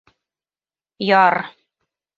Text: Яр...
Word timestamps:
Яр... 1.09 1.35